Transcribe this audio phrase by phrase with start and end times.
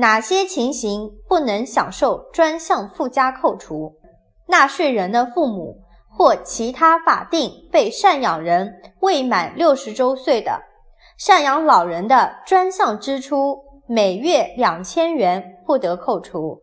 [0.00, 3.92] 哪些情形不能享受专项附加扣除？
[4.46, 5.76] 纳税人的父母
[6.08, 10.62] 或其他法定被赡养人未满六十周岁的
[11.20, 16.58] 赡养老人的专项支出每月两千元不得扣除。